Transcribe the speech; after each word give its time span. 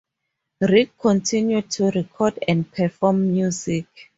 Rick 0.61 0.97
continued 0.97 1.69
to 1.69 1.91
record 1.91 2.43
and 2.47 2.73
perform 2.73 3.31
music. 3.31 3.85